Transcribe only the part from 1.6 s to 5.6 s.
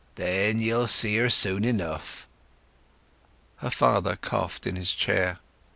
enough." Her father coughed in his chair.